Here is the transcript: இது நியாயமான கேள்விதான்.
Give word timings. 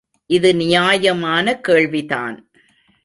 இது 0.29 0.55
நியாயமான 0.55 1.59
கேள்விதான். 1.59 2.37